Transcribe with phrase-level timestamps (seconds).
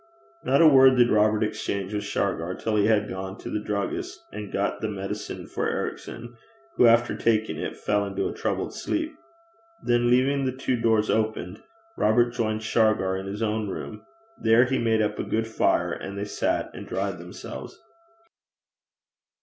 [0.43, 4.19] Not a word did Robert exchange with Shargar till he had gone to the druggist's
[4.31, 6.35] and got the medicine for Ericson,
[6.75, 9.13] who, after taking it, fell into a troubled sleep.
[9.83, 11.61] Then, leaving the two doors open,
[11.95, 14.03] Robert joined Shargar in his own room.
[14.39, 17.79] There he made up a good fire, and they sat and dried themselves.